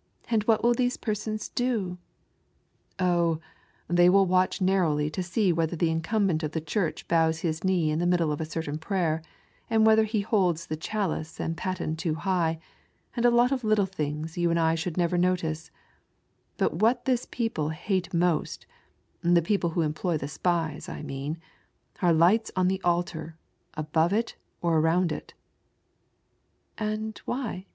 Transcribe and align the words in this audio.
"And 0.30 0.44
what 0.44 0.62
will 0.64 0.72
these 0.72 0.96
persons 0.96 1.50
do 1.50 1.98
?""Oh, 2.98 3.38
they 3.86 4.08
will 4.08 4.24
watch 4.24 4.62
narrowly 4.62 5.10
to 5.10 5.22
see 5.22 5.52
whether 5.52 5.76
the 5.76 5.90
incumbent 5.90 6.42
of 6.42 6.52
the 6.52 6.60
church 6.62 7.06
bows 7.06 7.40
his 7.40 7.62
knee 7.62 7.90
in 7.90 7.98
the 7.98 8.06
middle 8.06 8.32
of 8.32 8.40
a 8.40 8.46
certain 8.46 8.78
prayer, 8.78 9.20
and 9.68 9.84
whether 9.84 10.04
he 10.04 10.22
holds 10.22 10.66
the 10.68 10.76
chalice 10.78 11.38
and 11.38 11.54
paten 11.54 11.96
too 11.98 12.14
high, 12.14 12.58
and 13.14 13.26
a 13.26 13.30
lot 13.30 13.52
of 13.52 13.62
little 13.62 13.84
things 13.84 14.38
you 14.38 14.48
and 14.48 14.58
I 14.58 14.74
should 14.74 14.96
never 14.96 15.18
notice. 15.18 15.70
But 16.56 16.72
what 16.76 17.04
this 17.04 17.26
people 17.30 17.68
hate 17.68 18.14
most, 18.14 18.64
the 19.20 19.42
people 19.42 19.68
who 19.68 19.82
employ 19.82 20.16
the 20.16 20.28
spies, 20.28 20.88
I 20.88 21.02
mean, 21.02 21.36
are 22.00 22.14
lights 22.14 22.50
on 22.56 22.68
the 22.68 22.80
altar, 22.80 23.36
above 23.74 24.14
it, 24.14 24.34
or 24.62 24.78
around 24.78 25.12
it." 25.12 25.34
"And 26.78 27.20
why?" 27.26 27.66